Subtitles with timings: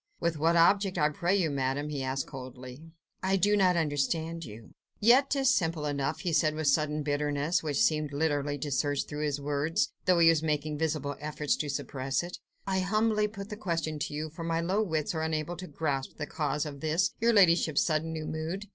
[0.19, 2.81] "With what object, I pray you, Madame?" he asked coldly.
[3.21, 7.77] "I do not understand you." "Yet 'tis simple enough," he said with sudden bitterness, which
[7.83, 12.23] seemed literally to surge through his words, though he was making visible efforts to suppress
[12.23, 15.67] it, "I humbly put the question to you, for my slow wits are unable to
[15.67, 18.65] grasp the cause of this, your ladyship's sudden new mood.